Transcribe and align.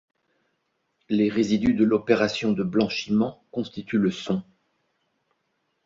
Les 1.09 1.29
résidus 1.29 1.75
de 1.75 1.83
l'opération 1.85 2.53
de 2.53 2.63
blanchiment 2.63 3.43
constituent 3.51 3.99
le 3.99 4.09
son. 4.09 4.41